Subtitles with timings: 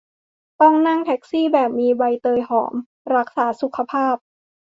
[0.61, 2.73] ต้องนั่งแท็กซี่แบบมีใบเตยหอม
[3.15, 4.15] รักษาสุขภาพ